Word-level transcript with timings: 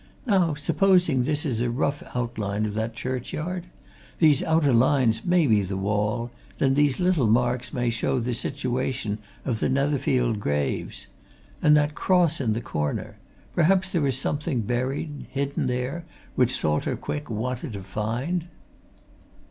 Now 0.25 0.55
supposing 0.55 1.25
this 1.25 1.45
is 1.45 1.61
a 1.61 1.69
rough 1.69 2.01
outline 2.15 2.65
of 2.65 2.73
that 2.73 2.95
churchyard? 2.95 3.65
These 4.17 4.41
outer 4.41 4.73
lines 4.73 5.23
may 5.23 5.45
be 5.45 5.61
the 5.61 5.77
wall 5.77 6.31
then 6.57 6.73
these 6.73 6.99
little 6.99 7.27
marks 7.27 7.71
may 7.71 7.91
show 7.91 8.19
the 8.19 8.33
situation 8.33 9.19
of 9.45 9.59
the 9.59 9.69
Netherfield 9.69 10.39
graves. 10.39 11.05
And 11.61 11.77
that 11.77 11.93
cross 11.93 12.41
in 12.41 12.53
the 12.53 12.61
corner 12.61 13.17
perhaps 13.53 13.91
there 13.91 14.07
is 14.07 14.17
something 14.17 14.61
buried, 14.61 15.27
hidden, 15.29 15.67
there, 15.67 16.03
which 16.35 16.57
Salter 16.59 16.95
Quick 16.95 17.29
wanted 17.29 17.73
to 17.73 17.83
find?" 17.83 18.45